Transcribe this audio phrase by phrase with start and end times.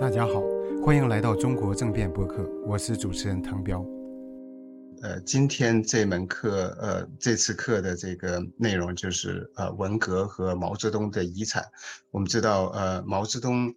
[0.00, 0.42] 大家好，
[0.84, 3.84] 欢迎来到中国政变播客，我是主持人唐彪。
[5.02, 11.64] 呃，今天这门课，呃，这次课的这个内容就是呃文革和毛泽东的遗产。
[12.10, 13.74] 我们知道，呃，毛泽东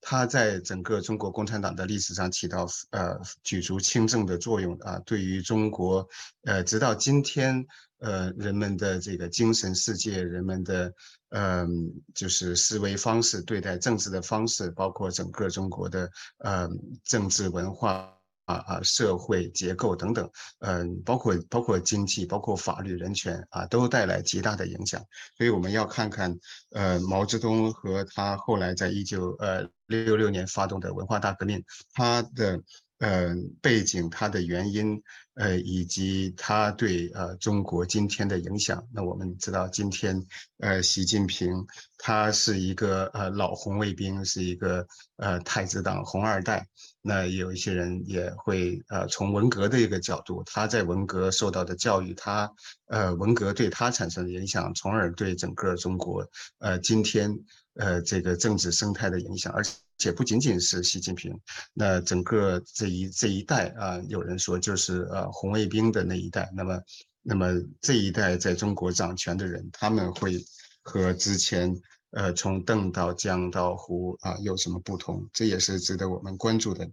[0.00, 6.08] 他在整个中国共产党的历史上起到呃举足轻重的作用啊，对于中国，
[6.42, 7.66] 呃，直到今天，
[7.98, 10.92] 呃，人们的这个精神世界，人们的
[11.30, 16.68] 嗯，就是思维方式，对待政治的方式，包括整个中国的呃
[17.04, 18.16] 政治文化。
[18.46, 25.00] 啊啊，社会结构等等，嗯，包括包括经济，包括法律人权啊，都带来极大的影响。
[25.38, 26.36] 所以我们要看看，
[26.72, 31.62] 呃，毛泽东和他后来在一九呃六六年发动的文化大革命，
[31.92, 32.62] 他的。
[33.00, 38.86] 呃，背景它的原因，呃，以及它对呃中国今天的影响。
[38.92, 40.22] 那我们知道，今天
[40.58, 41.66] 呃，习近平
[41.96, 46.66] 他是一个呃老红卫兵，是一个呃太子党红二代。
[47.00, 52.52] 那有一些人也会呃从文革的一个角度，他在文革受到的教育，他
[52.88, 57.34] 呃文革对他产生的影响，从而对整个中国呃今天
[57.80, 59.72] 呃这个政治生态的影响，而且。
[60.16, 61.38] 不仅仅是习近平，
[61.74, 66.50] 那整个这一这一代啊，有人说就是呃红卫兵的那一代。
[66.56, 66.80] 那么，
[67.20, 70.42] 那么这一代在中国掌权的人，他们会
[70.82, 71.78] 和之前
[72.12, 75.28] 呃从邓到江到胡啊有什么不同？
[75.34, 76.90] 这也是值得我们关注的。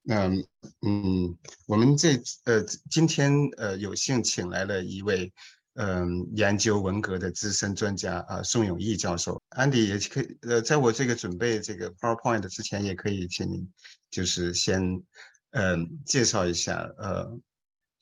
[0.00, 0.26] 那
[0.80, 5.30] 嗯，我们这呃今天呃有幸请来了一位。
[5.78, 10.38] 嗯，研究文革的资深专家啊，宋永毅教授，Andy 也可以。
[10.48, 13.70] 呃，在我这个准备这个 PowerPoint 之前，也可以请您
[14.10, 14.82] 就是先
[15.50, 17.30] 嗯介绍一下呃，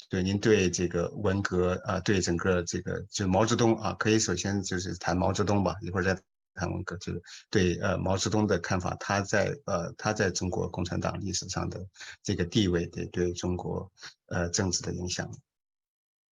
[0.08, 6.17] 对您对这个文革啊，对整个这个就毛泽东啊，可以首先就是谈毛泽东吧，一会儿再
[6.55, 11.84] 谈文革，就是对呃毛泽东的看法，他在呃他在中国共产党历史上的
[12.22, 13.91] 这个地位，对对中国
[14.27, 15.28] 呃政治的影响。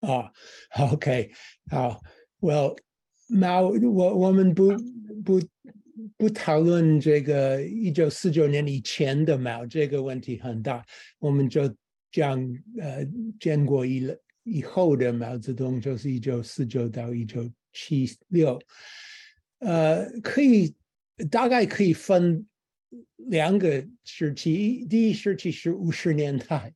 [0.02, 0.32] 啊，
[0.92, 1.30] OK，
[1.70, 2.00] 好
[2.40, 2.76] ，Well，
[3.28, 4.76] 毛我我们不
[5.24, 5.40] 不
[6.16, 10.84] 不讨论这个一九四九年以前的毛，这个问题很大，
[11.20, 11.72] 我们就
[12.10, 12.36] 讲
[12.80, 13.06] 呃
[13.38, 14.12] 建国以
[14.42, 18.60] 以后的毛泽东，就是一九四九到一九七六，
[19.60, 20.74] 呃，可以
[21.30, 22.44] 大概可以分
[23.28, 26.74] 两个时期，第一时期是五十年代，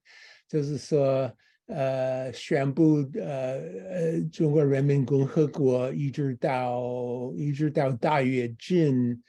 [0.48, 1.36] 就是说。
[1.66, 3.60] 呃，宣布呃
[3.90, 9.20] 呃，中国人民共和国一直到一直到大跃进，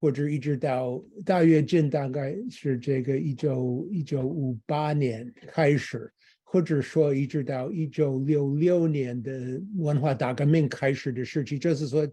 [0.00, 12.04] 或者一直到大跃进，大概是这个一九一九五八年开始，或者说一直到一九六六年的文化大革命开始的时期，就是说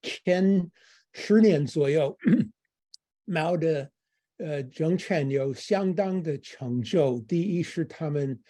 [0.00, 0.66] 前
[1.12, 2.16] 十年左右，
[3.26, 3.90] 毛的
[4.38, 7.20] 呃政权有相当的成就。
[7.20, 8.40] 第一是他们。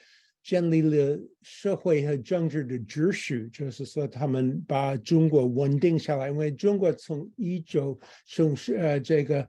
[0.43, 6.29] 建立了社会和政治的秩序，就是说，他们把中国稳定下来。
[6.31, 9.49] 因为中国从一九从呃这个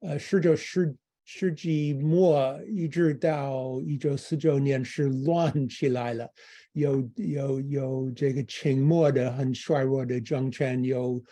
[0.00, 0.96] 呃十九世
[1.26, 6.26] 世纪末一直到一九四九年是乱起来了，
[6.72, 11.22] 有有有这个清末的很衰弱的政权，有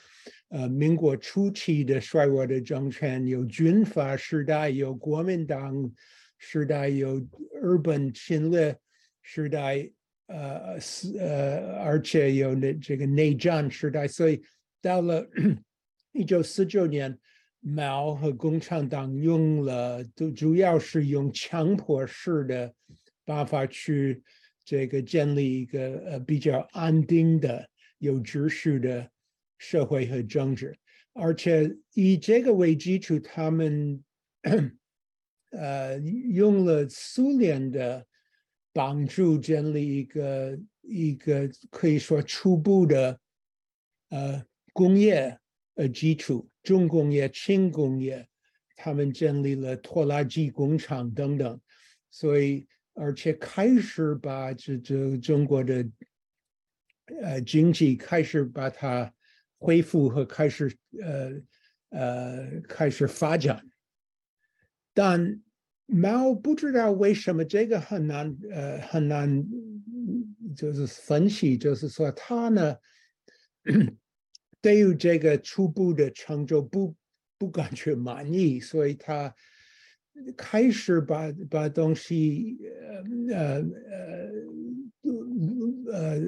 [0.50, 5.90] 呃民国初期的衰弱的政权，有军阀时代，有国民党
[6.36, 7.18] 时代，有
[7.62, 8.76] 日本侵略。
[9.30, 9.86] 时代，
[10.28, 14.42] 呃，是呃，而且有那这个内战时代，所以
[14.80, 15.22] 到了
[16.12, 17.14] 一九四九年，
[17.60, 22.72] 毛和共产党用了，都主要是用强迫式的
[23.26, 24.22] 办法去
[24.64, 27.68] 这个建立一个呃比较安定的、
[27.98, 29.06] 有秩序的
[29.58, 30.74] 社会和政治，
[31.12, 34.02] 而且以这个为基础，他们
[35.52, 38.06] 呃用了苏联的。
[38.78, 43.18] 帮助建立一个一个可以说初步的
[44.10, 44.40] 呃
[44.72, 45.36] 工业
[45.74, 48.24] 呃基础，重工业、轻工业，
[48.76, 51.60] 他们建立了拖拉机工厂等等，
[52.08, 55.84] 所以而且开始把这这中国的
[57.20, 59.12] 呃经济开始把它
[59.58, 60.72] 恢复和开始
[61.02, 61.32] 呃
[61.98, 63.60] 呃开始发展，
[64.94, 65.42] 但。
[65.90, 69.42] 毛不知道为什么这个很难，呃，很难，
[70.54, 72.76] 就是分析，就是说他呢，
[74.60, 76.94] 对于这个初步的成就不
[77.38, 79.34] 不感觉满意，所以他
[80.36, 82.58] 开始把把东西，
[83.30, 83.64] 呃呃
[85.02, 86.20] 呃呃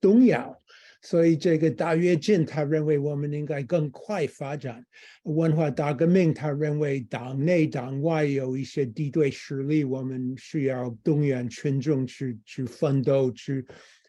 [0.00, 0.60] 动摇，
[1.08, 4.82] 所以这个大跃进，他认为我们应该更快发展；
[5.22, 13.64] 文化大革命，他认为党内党外有一些敌对势力，我们需要动员群众去去奋斗，去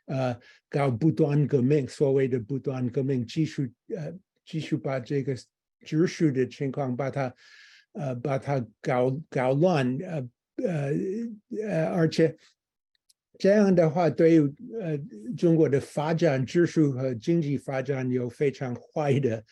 [0.08, 0.36] 呃
[0.72, 4.12] 搞不断革命，所谓的不断革命，继续呃
[4.44, 5.38] 继续把这个
[5.86, 7.32] 秩序的情况把它
[7.94, 10.30] 呃把它搞搞乱，呃
[10.66, 10.92] 呃
[11.62, 12.36] 呃，而且。
[13.38, 14.98] 这样的话，对呃
[15.38, 19.44] 中国的发展、指数和经济发展有非常坏的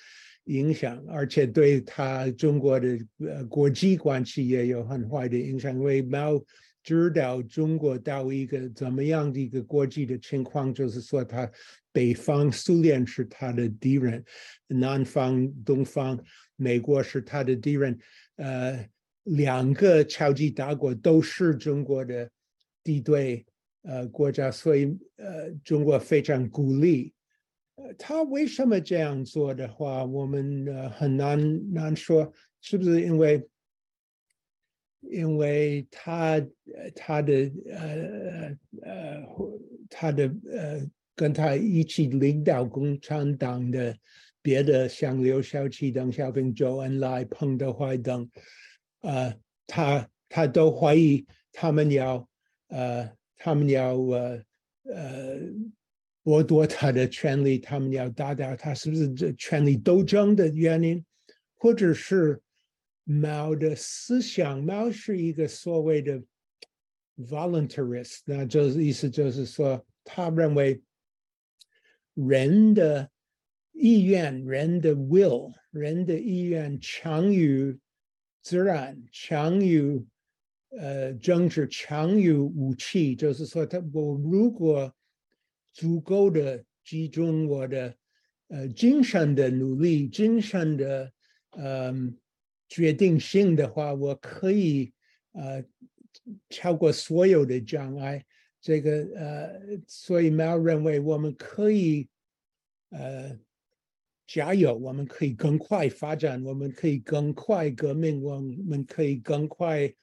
[0.46, 5.72] 影响，而且对他中国的呃国际关系也有很坏的影响。
[5.76, 6.44] 因为毛
[6.84, 11.48] 知道中国到一个怎么样的一个国际的情况，就是说，他
[11.92, 14.24] 北方苏联是他的敌人，
[14.68, 16.20] 南方东方
[16.56, 17.98] 美国是他的敌人，
[18.38, 18.84] 呃，
[19.24, 22.28] 两个超级大国都是中国的
[22.84, 23.46] 敌对。
[23.88, 27.14] 呃，国家，所以呃，中国非常鼓励。
[27.76, 33.48] 呃，他为什么这样做的话，我们很难难说，是不是因为，
[35.02, 36.44] 因为他
[36.96, 39.24] 他的呃呃
[39.88, 40.82] 他的呃
[41.16, 43.96] 跟他一起领导共产党的
[44.42, 48.28] 别的像刘少奇、邓小平、周恩来、彭德怀等，
[49.02, 49.32] 呃，
[49.68, 52.28] 他他都怀疑他们要
[52.70, 53.08] 呃。
[53.46, 54.44] 他们要呃
[54.86, 55.40] 呃
[56.24, 61.06] 剥夺他的权利，他们要打倒他，是不是这权力斗争的原因，
[61.54, 62.42] 或者是
[63.04, 64.64] 毛的思想？
[64.64, 66.20] 毛是一个所谓的
[67.18, 70.82] voluntarist，那就是意思就是说，他认为
[72.16, 73.08] 人的
[73.74, 77.78] 意愿、人的 will、人的意愿强于
[78.42, 80.04] 自然，强于。
[80.78, 84.94] 呃，政治强于武器，就是说，他我如果
[85.74, 87.96] 足够的集中我的
[88.50, 91.12] 呃精神的努力、精神的
[91.52, 91.94] 呃
[92.68, 94.94] 决定性的话，我可以
[95.32, 95.64] 呃
[96.50, 98.26] 超过所有的障碍。
[98.60, 102.10] 这个呃，所以毛认为我们可以
[102.90, 103.38] 呃
[104.26, 109.94] 加油，我们可以更快发展，我们可以更快革命，我们可以更快。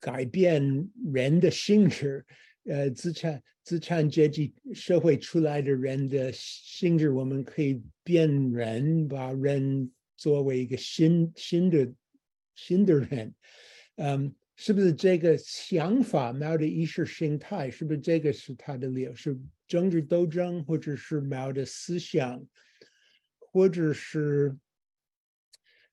[0.00, 2.24] 改变人的性质，
[2.64, 11.92] 呃，资产资产阶级社会出来的人的性质，我们可以变人，把人作为一个新新的
[12.54, 13.34] 新的人，
[13.96, 16.32] 嗯，是不是这个想法？
[16.32, 19.14] 毛的意识形态是不是这个是他的理由？
[19.14, 19.36] 是
[19.66, 22.46] 政治斗争，或者是毛的思想，
[23.38, 24.56] 或者是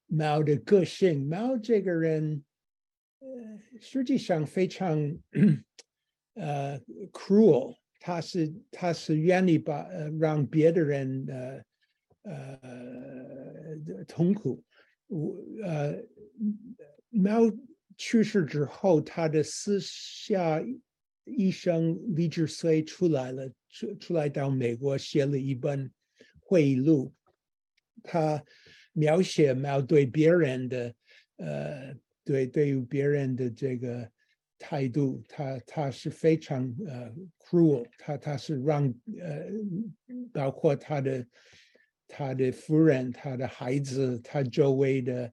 [0.06, 1.28] 毛的个性？
[1.28, 2.44] 毛这个人。
[3.26, 5.00] 呃，实际上非常
[6.36, 6.80] 呃
[7.12, 9.88] cruel，他是他是愿意把
[10.20, 11.64] 让别的人呃
[12.32, 14.64] 呃痛苦。
[15.08, 16.00] 我呃
[17.10, 17.40] 猫
[17.98, 20.64] 去世之后，他的私下
[21.24, 25.92] 医生李志绥出来了，出出来到美国写了一本
[26.42, 27.12] 回忆录，
[28.04, 28.44] 他
[28.94, 30.94] 描写猫对别人的
[31.38, 31.98] 呃。
[32.26, 34.10] 对，对于别人的这个
[34.58, 39.46] 态度，他他是非常呃 cruel，他他是让呃
[40.34, 41.28] 包括他的
[42.08, 45.32] 他的夫人、他的孩子、他周围的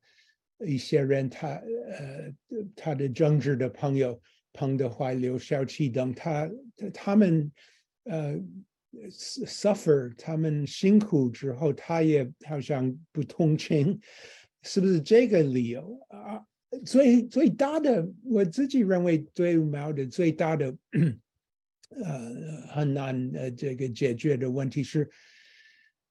[0.67, 2.35] 一些人，他呃
[2.77, 4.21] 他的政治的朋友
[4.53, 6.51] 彭德怀、刘少奇等，他
[6.93, 7.51] 他们
[8.05, 8.39] 呃
[9.11, 13.99] suffer，他们辛苦之后，他也好像不同情，
[14.63, 15.99] 是不是这个理由？
[16.09, 16.45] 啊
[16.85, 20.75] 最最大的，我自己认为最毛的最大的，
[21.91, 25.09] 呃，很难呃这个解决的问题是，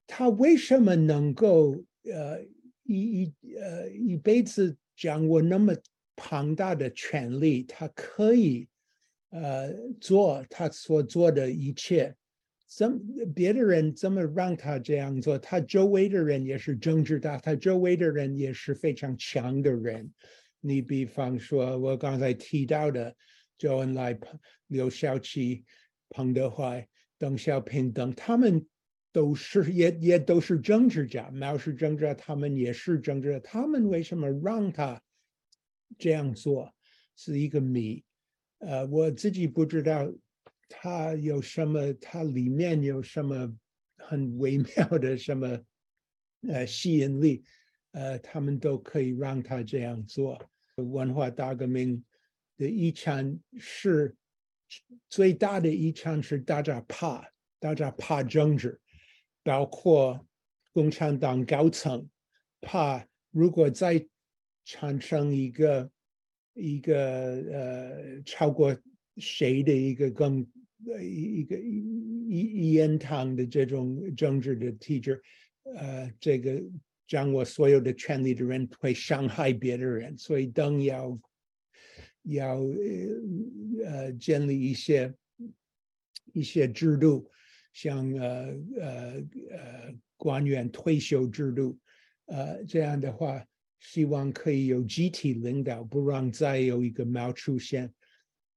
[0.06, 2.42] 他为什么能够呃
[2.84, 5.76] 一一呃一辈子掌握那么
[6.16, 7.64] 庞大的权力？
[7.64, 8.68] 他可以
[9.32, 12.16] 呃做他所做的一切，
[12.68, 13.00] 怎
[13.34, 15.40] 别的人怎么让他这样做？
[15.40, 20.08] 他周围的人也是政治大，他周围的人也是非常强的人。
[20.62, 23.16] 你比方说，我刚才提到的
[23.58, 24.18] 周恩来、
[24.68, 25.66] 刘少奇、
[26.10, 26.88] 彭德怀、
[27.18, 28.66] 邓小平等，他们
[29.12, 33.40] 都是也也都是政治家，毛是政治家，他们也是政治家。
[33.40, 35.02] 他们为什么让他
[35.98, 36.74] 这样做，
[37.16, 38.04] 是一个谜。
[38.60, 40.14] 呃，我自己不知道
[40.70, 43.52] 他有什么，他里面有什么
[43.98, 45.60] 很微妙的什么
[46.48, 47.44] 呃吸引力。
[47.92, 50.40] 呃，他们都可以让他这样做。
[50.76, 52.04] 文化大革命
[52.58, 54.16] 的遗产是
[55.10, 57.28] 最大的遗产，是大家怕
[57.60, 58.80] 大家怕政治，
[59.44, 60.26] 包括
[60.72, 62.08] 共产党高层
[62.62, 64.08] 怕，如果再
[64.64, 65.92] 产生一个
[66.54, 66.96] 一个
[67.52, 68.76] 呃超过
[69.18, 70.40] 谁的一个更
[71.02, 75.22] 一一个一一言堂的这种政治的体制，
[75.76, 76.62] 呃，这个
[77.12, 81.20] 掌握所有的权利的人会伤害别的人，所以等要。
[82.26, 82.60] 要
[83.84, 85.12] 呃建立一些
[86.34, 87.28] 一些制度，
[87.74, 88.28] 像呃
[88.80, 89.14] 呃
[89.50, 91.80] 呃官员退休制度，
[92.28, 93.44] 呃这样的话，
[93.80, 97.92] 希望可以有集体领导，不让再有一个毛出现。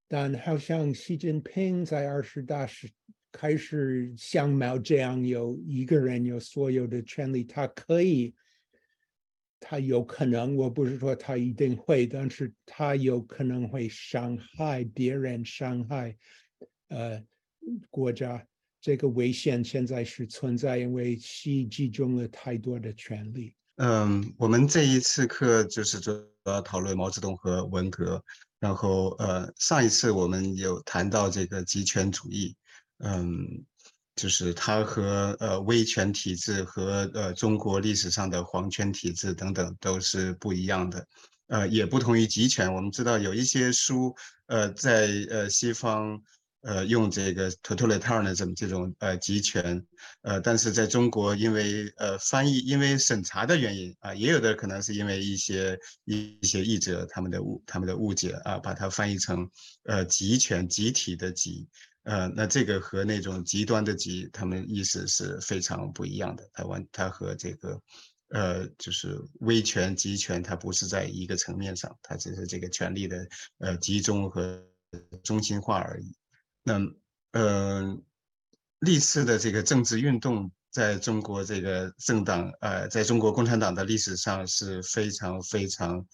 [0.07, 2.87] 但好像习近平在二十大时
[3.33, 8.35] 开始像毛这样有一个人有所有的权利，他可以。
[9.67, 16.15] 他有可能，我不是说他一定会，但是他有可能会伤害别人，伤害
[16.89, 17.25] 呃
[17.89, 18.47] 国家。
[18.83, 23.55] 这个危险现在是存在，因为习集中了太多的权力。
[23.77, 26.13] 嗯，我们这一次课就是主
[26.45, 28.23] 要讨论毛泽东和文革，
[28.61, 32.55] 然后呃，上一次我们有谈到这个极权主义，
[32.99, 33.65] 嗯。
[34.17, 41.07] 就是它和呃威权体制和呃中国历史上的皇权体制等等都是不一样的，
[41.49, 42.73] 呃也不同于集权。
[42.73, 44.15] 我们知道有一些书，
[44.47, 46.23] 呃在呃西方，
[46.63, 49.85] 呃用这个 totalitarianism 这种呃集权，
[50.23, 59.51] 呃但是在中国因为呃翻译因为审查的原因啊，也有的可能是因为一些一一些译者他们的误他们的误解啊，把它翻译成
[59.87, 61.67] 呃集权集体的集。
[62.05, 66.49] 呃，那这个和那种极端的极，他们意思是非常不一样的。
[66.53, 67.81] 台湾它和这个，
[68.29, 73.27] 呃，就是威权、集权，它不是在一个层面上，它只是这个权力的
[73.59, 74.63] 呃集中和
[75.23, 76.15] 中心化而已。
[76.63, 76.79] 那，
[77.33, 77.99] 呃，
[78.81, 86.07] 历次的这个政治运动，在中国这个政党，呃，在中国共产党的历史上是非常非常。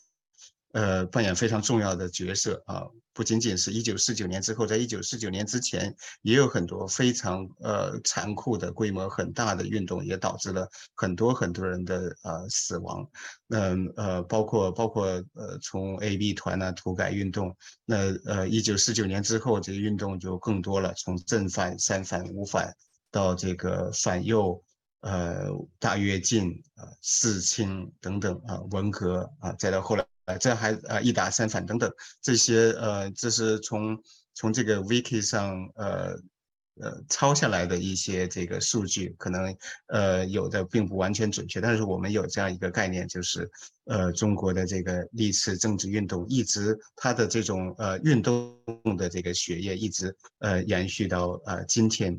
[0.72, 2.86] 呃，扮演非常重要的角色啊！
[3.12, 13.04] 不仅仅是一九四九年之后，在一九四九年之前，也有很多非常呃残酷的、规模很大的运动，也导致了很多很多人的呃死亡。
[13.48, 22.72] 那呃，包括包括呃，从 A B 团啊、土改运动，那呃，一九四九年之后，这个运动就更多了，从正反、三反、五反
[23.10, 24.62] 到这个反右、
[25.00, 25.48] 呃
[25.80, 30.09] 大跃进、呃四清等等啊，文革啊，再到后来。
[30.38, 33.98] 这还呃一打三反等等这些呃，这是从
[34.34, 36.16] 从这个 wiki 上呃
[36.80, 39.54] 呃抄下来的一些这个数据，可能
[39.88, 43.50] 呃有的并不完全准确，但是我们有这样一个概念，就是
[43.84, 48.56] 呃中国的这个历次政治运动一直它的这种呃运动
[48.96, 52.18] 的这个血液一直呃延续到呃今天。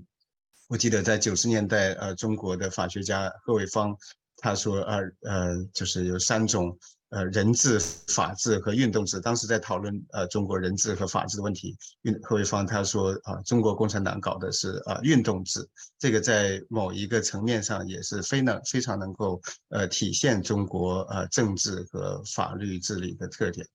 [0.67, 3.97] 我记得在九十年代呃中国的法学家贺卫方
[4.37, 6.77] 他说呃呃就是有三种。
[7.11, 7.77] 呃，人治、
[8.07, 11.77] 法治和运动治，当时在讨论呃中国人治和法治的问题。
[12.03, 15.59] 运何伟方他说啊，中国共产党搞的是啊运动治，
[15.99, 19.41] 这个在某一个层面上也是非能非常能够
[19.71, 23.67] 呃体现中国呃政治和法律治理的特点。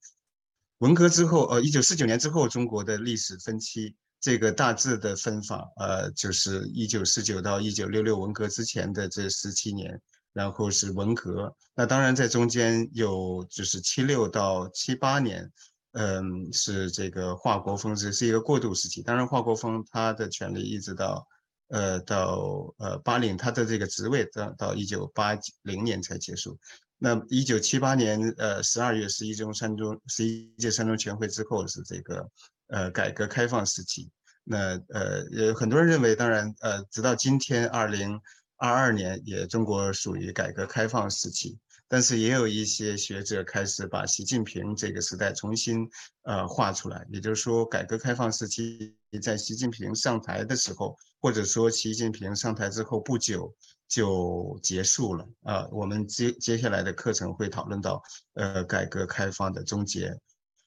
[0.78, 10.00] 文革之后，呃，一九四九年之后，中国的历史分期，这个大致的分法，呃，就是一九四九到一九六六文革之前的这十七年。
[10.36, 15.50] 然后是文革，那当然在中间有就是七六到七八年，
[15.92, 19.00] 嗯，是这个华国锋是是一个过渡时期。
[19.00, 21.26] 当然，华国锋他的权力一直到，
[21.68, 26.58] 呃，到呃八零，他的这个职位到到一九八零年才结束。
[26.98, 32.30] 那一九七八年，呃，十二月十一中三中十一届三中全会之后是这个，
[32.66, 34.10] 呃，改革开放时期。
[34.44, 38.20] 那呃，有很多人认为，当然，呃，直到今天二零。
[38.58, 41.58] 二二年也中国属于改革开放时期，
[41.88, 45.86] 但是也有一些学者开始把习近平这个时代重新
[46.22, 53.54] 呃画出来，也就是说，改革开放时期在习近平上台的时候，或者说习近平上台之后不久
[53.88, 55.68] 就结束了啊。
[55.70, 58.02] 我们接接下来的课程会讨论到
[58.34, 60.18] 呃改革开放的终结。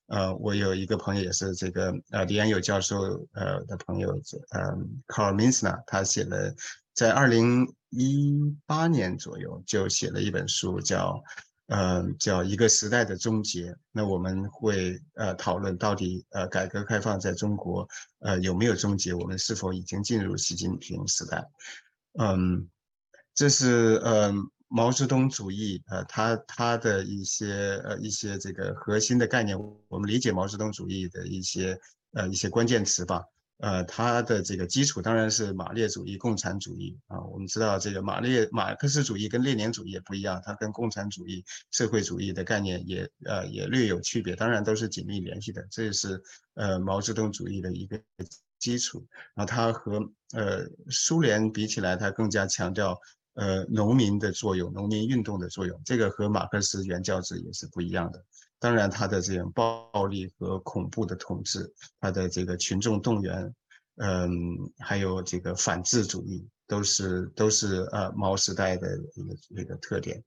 [0.07, 3.01] 呃，我有一个朋友也是这个呃李安友教授
[3.33, 4.11] 呃的朋友，
[4.51, 6.53] 嗯，Carl Minsna，他写了。
[6.99, 11.23] 在二零一八年左右，就写了一本书，叫
[11.67, 13.73] 呃叫一个时代的终结。
[13.93, 17.87] 那我们会呃讨论到底呃改革开放在中国
[18.19, 19.13] 呃有没有终结？
[19.13, 21.49] 我们是否已经进入习近平时代？
[22.19, 22.67] 嗯，
[23.33, 24.33] 这是呃
[24.67, 29.57] 毛泽东主义呃他他的一些呃一些这个核心的概念。
[29.87, 31.79] 我们理解毛泽东主义的一些
[32.11, 33.23] 呃一些关键词吧。
[33.59, 37.19] 呃，它的这个基础当然是马列主义、共产主义啊。
[37.25, 45.67] 我们知道这个马列马克思主义跟列宁主义也不一样，它跟共产主义、社会主义的概念也呃也略有区别，当然都是紧密联系的。
[45.69, 46.21] 这也是
[46.53, 48.01] 呃毛泽东主义的一个
[48.59, 49.05] 基础。
[49.35, 49.99] 然后它和
[50.33, 52.97] 呃苏联比起来，它更加强调
[53.33, 58.23] 呃农民的作用、农民运动的作用，这个和马克思原教旨也是不一样的。
[58.61, 63.55] 当然，他的这种暴力和恐怖的统治，他的这个群众动员，
[63.95, 64.29] 嗯，
[64.79, 70.21] 还有这个反智主义，都是都是呃毛时代的一个一个特点。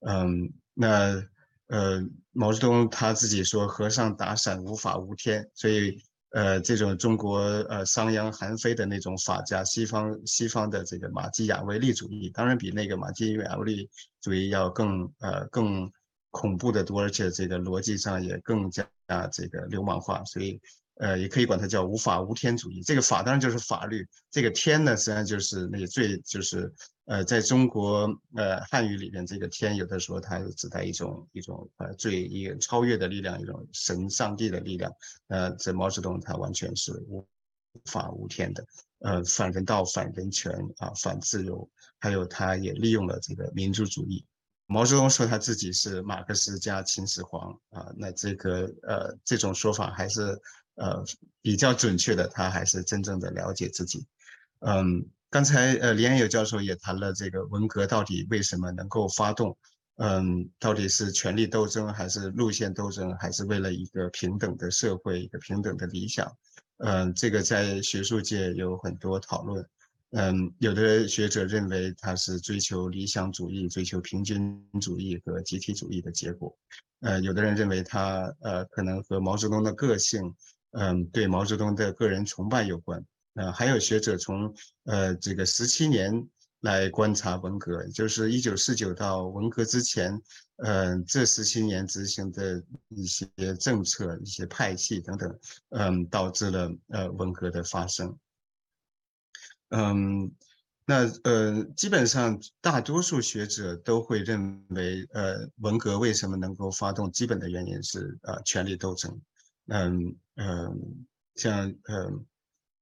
[0.00, 1.22] 嗯，那
[1.68, 13.88] 呃毛泽东他自己说“和尚打伞，无法无天”，所以呃这种中国呃商鞅韩非的那种法家，西方西方的这个马基雅维利主义，当然比那个马基雅维利
[14.20, 15.88] 主义要更呃更。
[16.30, 18.86] 恐怖的多，而且这个逻辑上也更加
[19.32, 20.60] 这个流氓化，所以
[20.94, 22.82] 呃，也可以管它叫无法无天主义。
[22.82, 26.72] 这个法当然就是法律，这个天呢，实际上就是那个最就是
[27.04, 34.92] 呃，在中国呃汉语里边，这个天有的时候它是指代一种一种呃最一个超越的力量，一种神上帝的力量。
[35.28, 37.24] 呃，这毛泽东他完全是无
[37.84, 38.66] 法无天的，
[38.98, 41.70] 呃，反人道、反人权啊，反自由，
[42.00, 44.24] 还有他也利用了这个民族主义。
[44.70, 50.38] 毛泽东说他自己是马克思加秦始皇啊，那这个呃这种说法还是
[50.74, 51.02] 呃
[51.40, 54.06] 比较准确的，他还是真正的了解自己。
[54.60, 59.56] 嗯，刚才呃李安友教授也谈了这个文革到底为什么能够发动，
[59.96, 66.30] 嗯，到底是权力斗争还是路线斗争，还是为了一个平等的社会、一个平等的理想？
[66.84, 69.66] 嗯，这个在学术界有很多讨论。
[70.12, 76.56] 嗯，有的学者认为他是追求理想主义、追求平均主义和集体主义的结果。
[77.00, 80.34] 呃，有的人认为他呃可能和毛泽东的个性，
[80.72, 83.04] 嗯，对毛泽东的个人崇拜有关。
[83.34, 84.52] 呃，还有学者从
[84.84, 86.26] 呃这个十七年
[86.62, 90.20] 来观察文革，就是一九四九到文革之前，
[90.56, 93.28] 嗯，这十七年执行的一些
[93.60, 95.38] 政策、一些派系等等，
[95.68, 98.18] 嗯，导致了呃文革的发生。
[99.70, 100.32] 嗯，
[100.86, 109.20] 那呃，基本上大多数学者都会认为，呃，文革为什么能够发动，基本的原因是呃权力斗争。
[109.66, 112.12] 嗯嗯，像呃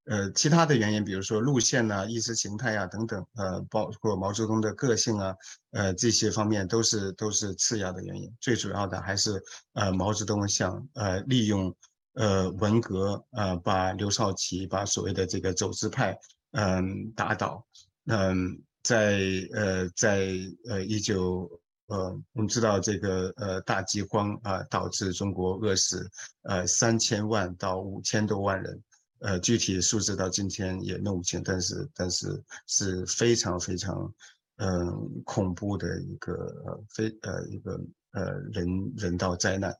[0.05, 5.35] 呃其他的原因，比如说路线呐、意识形态啊等等，呃，包括毛泽东的个性啊，
[5.71, 8.33] 呃这些方面都是都是次要的原因。
[8.39, 11.75] 最主要的还是呃毛泽东想呃利用
[12.13, 16.17] 呃文革呃把刘少奇把所谓的这个走资派。
[16.51, 17.65] 嗯，打倒，
[18.05, 19.19] 嗯，在
[19.53, 20.31] 呃，在
[20.69, 21.49] 呃，一九
[21.87, 26.09] 呃，我们知道这个呃大饥荒啊，导致中国饿死
[26.43, 28.83] 呃三千万到五千多万人，
[29.19, 34.13] 呃，具体数字到今天也弄不清，但是但是是非常非常
[34.57, 37.79] 嗯恐怖的一个非呃一个
[38.11, 39.75] 呃人人道灾难。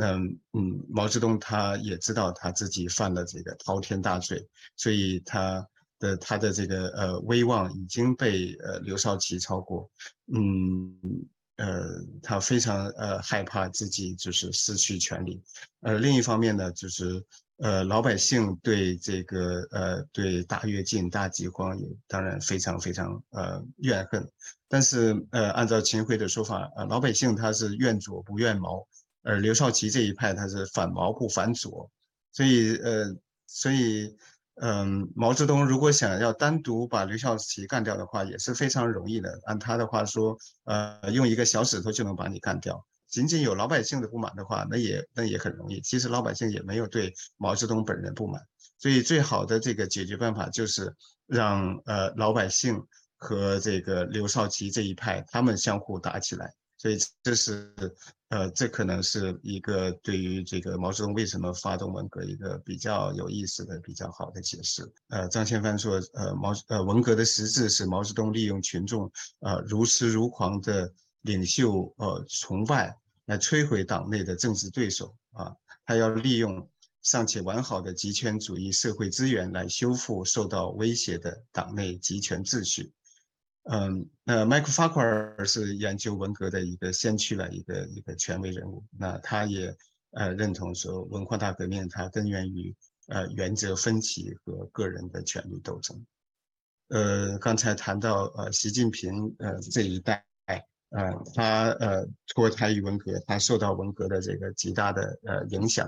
[0.00, 0.12] 那
[0.52, 5.66] 嗯，毛泽东他也知道他自己犯了这个滔天大罪，所以他
[5.98, 9.90] 的他的这个呃威望已经被呃刘少奇超过，
[10.32, 10.94] 嗯
[11.56, 15.42] 呃，他非常呃害怕自己就是失去权力，
[15.80, 17.20] 呃另一方面呢，就是
[17.56, 24.24] 呃老百姓对这个呃对大跃进、大饥荒也当然非常非常呃怨恨，
[24.68, 28.86] 但是呃按照秦桧的说法，呃老百姓他是怨左不怨毛。
[29.22, 31.90] 而刘少奇这一派他是反毛不反左，
[32.32, 33.14] 所以呃，
[33.46, 34.16] 所以
[34.60, 39.38] 嗯，毛泽东如果想要单独把刘少奇干掉的话，也是非常容易的。
[39.44, 42.84] 按他的话说，呃，用一个小指头就能把你干掉。
[43.08, 45.80] 仅仅有老百姓的不满的话，那也那也很容易。
[45.80, 48.42] 其实老百姓也没有对毛泽东本人不满，
[48.78, 50.94] 所以最好的这个解决办法就是
[51.26, 52.82] 让呃老百姓
[53.16, 56.52] 和这个刘少奇这一派他们相互打起来。
[56.78, 57.74] 所以这是，
[58.28, 64.88] 呃，这可能是一个对于这个毛泽东为什么发动文革一个比较有意思的、比较好的解释。
[65.08, 69.10] 呃，张千帆说，呃，毛呃文革的实质是毛泽东利用群众
[69.40, 75.52] 呃如痴如狂的领袖呃崇拜来摧毁党内的政治对手啊，
[75.84, 76.70] 他要利用
[77.02, 82.92] 尚且完好的集权主义社会资源来修复受到威胁的党内集权秩序。
[83.70, 88.82] 嗯，那麦克法库尔是研究文革的一个先驱了，一个一个权威人物。
[88.98, 89.76] 那他也
[90.12, 92.74] 呃认同说，文化大革命它根源于
[93.08, 96.02] 呃原则分歧和个人的权力斗争。
[96.88, 100.24] 呃，刚才谈到呃习近平呃这一代，
[100.88, 105.86] 呃他呃脱胎于文革，他受到文革的这个极大的呃影响。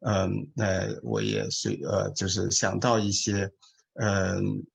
[0.00, 3.50] 嗯，那我也是呃，就是想到一些，
[3.94, 4.66] 嗯。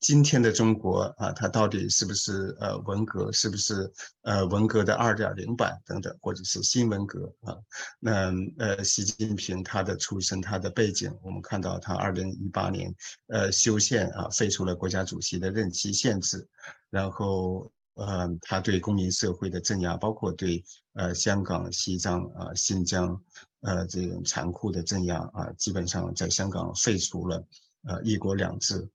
[0.00, 3.30] 今天的中国啊，它到底是不是呃文革？
[3.32, 7.54] 是不是呃文革的二点零版等等，或者是新文革啊？
[7.98, 12.94] 那呃，习近平他的出身、他的背景，我们看到他二零一八年
[13.26, 16.48] 呃修宪啊，废除了国家主席的任期限制，
[16.88, 23.22] 然后呃，他对公民社会的镇压，包括对呃香港、西藏啊、新疆
[23.60, 27.46] 呃这种残酷的镇压啊，基本上在香港废除了
[27.86, 28.88] 呃一国两制。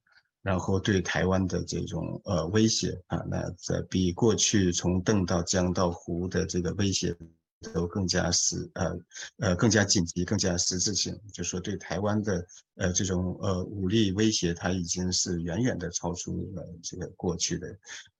[0.46, 7.16] 然后对台湾的这种呃威胁啊，那在比过去从邓到江到湖的这个威胁
[7.74, 8.96] 都更加实呃
[9.40, 11.20] 呃更加紧急、更加实质性。
[11.34, 17.76] 就说对台湾的呃这种呃武力威胁，它已经是远远的超出了这个过去的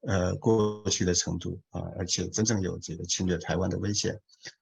[0.08, 4.20] 呃过去的程度啊，而且真正有这个侵略台湾的危险。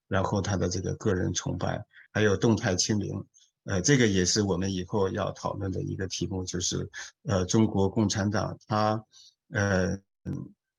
[0.09, 3.25] 然后他的这个个人崇拜，还有动态清零。
[3.65, 6.89] 呃，这个也是我们以后要讨论的一个题目，就是
[7.23, 9.03] 呃，中国共产党它
[9.51, 9.97] 呃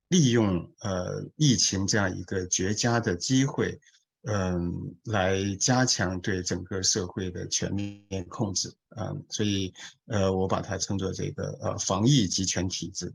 [0.09, 3.79] 利用呃疫情这样一个绝佳的机会，
[4.23, 9.73] 嗯，来加强对整个社会的全面控制啊，所以
[10.05, 13.11] 呃，我把它称作这个呃防疫集权体制。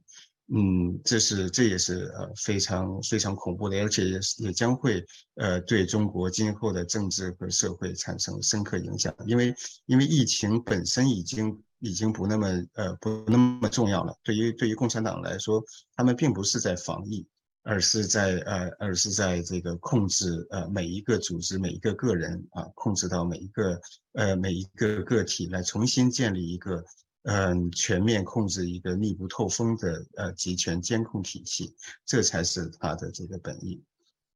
[0.52, 9.54] 嗯，这是这也是呃非常非常恐怖的，而且也也将会呃对中国今后的政治和社会产生深刻影响，因为
[9.86, 14.12] 因为疫情本身已经已经不那么呃不那么重要了。
[14.24, 15.62] 对于对于共产党来说，
[15.94, 17.24] 他们并不是在防疫，
[17.62, 23.80] 而是在呃而是在这个控制呃每一个组织每一个个人啊，控制到每一个
[24.14, 26.84] 呃每一个个体，来重新建立一个。
[27.32, 31.72] 嗯，全面控制一个密不透风的呃集权监控体系，
[32.04, 33.80] 这才是他的这个本意。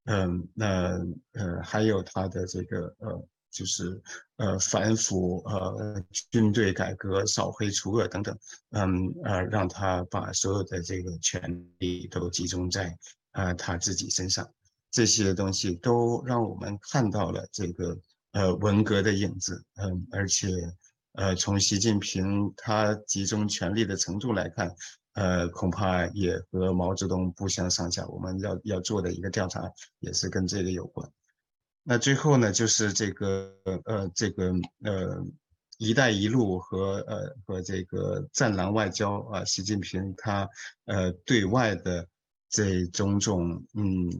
[0.04, 0.96] 嗯，那
[1.32, 4.00] 呃还有他的这个呃就是
[4.36, 8.38] 呃反腐呃军队改革扫黑除恶等等，
[8.70, 11.42] 嗯呃让他把所有的这个权
[11.78, 12.96] 力都集中在
[13.32, 14.48] 啊他自己身上，
[14.92, 17.98] 这些东西都让我们看到了这个
[18.30, 19.64] 呃文革的影子。
[19.82, 20.46] 嗯，而且。
[21.14, 24.74] 呃，从习近平他集中权力的程度来看，
[25.12, 28.04] 呃，恐怕也和毛泽东不相上下。
[28.08, 29.62] 我们要要做的一个调查
[30.00, 31.08] 也是跟这个有关。
[31.84, 35.24] 那最后呢，就是这个呃，这个呃
[35.78, 40.48] ，“一带一路”和呃和这个“战狼外交”啊，习近平他
[40.86, 42.08] 呃对外的
[42.50, 44.10] 这种种嗯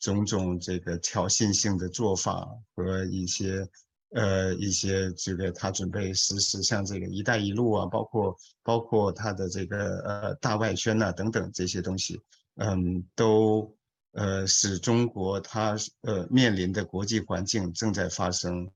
[0.00, 3.66] 种种这个挑衅性的做法和一些。
[4.14, 12.20] 呃，一些这个他准备实施像这个“一带一路”啊，包括包括他的这个呃大外宣呐等等这些东西，
[12.56, 13.74] 嗯，都
[14.12, 18.70] 呃使中国它呃面临的国际环境正在发生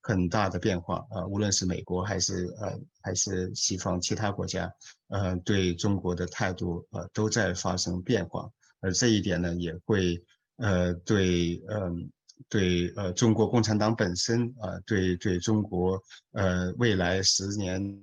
[0.00, 4.72] 很大的变化啊，无论是美国还是呃还是西方其他国家，
[5.08, 10.24] 呃对中国的态度呃都在发生变化，而这一点呢也会
[10.56, 12.10] 呃对嗯。
[12.48, 18.02] 对，呃，中国共产党本身啊，对对中国，呃，未来十年、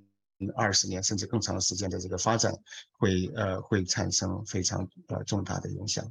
[0.56, 2.54] 二十年甚至更长时间的这个发展，
[2.92, 6.06] 会呃会产生非常呃重大的影响。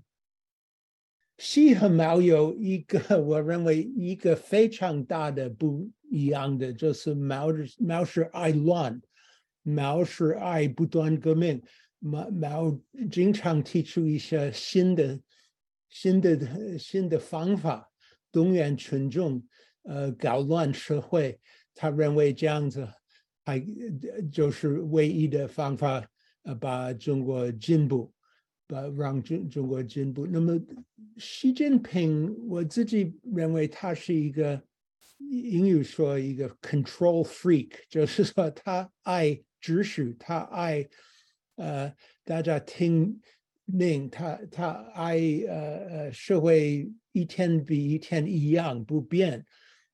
[1.39, 9.01] 西和毛有一个，我认为一个非常大的不一样的，就是毛是毛是爱乱，
[9.63, 11.63] 毛是爱不断革命，
[11.99, 15.21] 毛毛经常提出一些新的、
[15.91, 17.89] 新的、新的方法。
[18.37, 19.43] 动员群众，
[19.85, 21.41] 呃，搞乱社会，
[21.75, 22.87] 他认为这样子
[23.47, 23.65] 还
[24.31, 26.07] 就是唯一的方法，
[26.43, 28.13] 呃，把中国进步，
[28.67, 30.27] 把让中中国进步。
[30.27, 30.61] 那么，
[31.17, 34.63] 习近平，我自己认为他是一个
[35.17, 40.87] 英语说一个 control freak， 就是说他爱指使，他爱
[41.57, 41.91] 呃
[42.23, 43.19] 大家听。
[43.69, 45.19] 命他他爱
[45.49, 45.57] 呃
[45.89, 49.45] 呃社会一天比一天一样不变，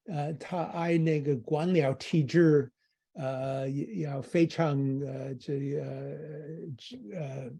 [0.05, 2.71] 呃他爱那个官僚体制，
[3.13, 5.83] 呃要非常呃这个
[7.13, 7.51] 呃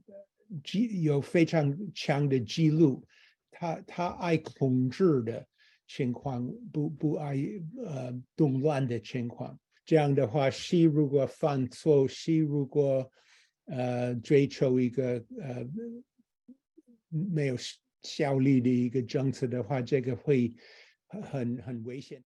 [0.65, 3.05] 记有非常强的记录，
[3.51, 5.47] 他他爱控制的
[5.87, 7.37] 情况，不不爱
[7.85, 9.59] 呃动乱的情况。
[9.85, 13.11] 这样的话，西如果犯错，西如果。
[13.67, 15.65] 呃，追求一个呃
[17.09, 17.57] 没有
[18.03, 20.53] 效力的一个政策的话，这个会
[21.07, 22.21] 很很危险。